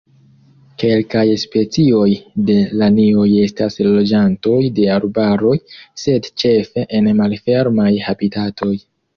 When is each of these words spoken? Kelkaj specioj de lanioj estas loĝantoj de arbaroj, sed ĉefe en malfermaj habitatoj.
Kelkaj 0.83 1.25
specioj 1.41 2.07
de 2.47 2.55
lanioj 2.83 3.27
estas 3.43 3.77
loĝantoj 3.89 4.57
de 4.79 4.89
arbaroj, 4.97 5.55
sed 6.05 6.31
ĉefe 6.45 6.89
en 7.03 7.13
malfermaj 7.23 7.91
habitatoj. 8.09 8.75